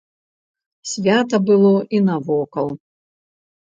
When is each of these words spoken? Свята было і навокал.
Свята 0.93 1.37
было 1.51 1.73
і 1.99 2.03
навокал. 2.09 2.67